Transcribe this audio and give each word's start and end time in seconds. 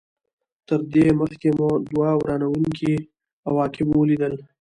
تر 0.67 0.79
دې 0.93 1.05
مخکې 1.19 1.49
مو 1.57 1.69
دوه 1.89 2.09
ورانوونکي 2.21 2.93
عواقب 3.49 3.87
ولیدل. 3.93 4.33